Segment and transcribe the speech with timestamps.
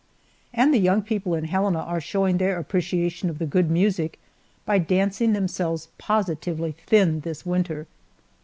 [0.51, 4.19] And the young people in Helena are showing their appreciation of the good music
[4.65, 7.85] by dancing themselves positively thin this winter.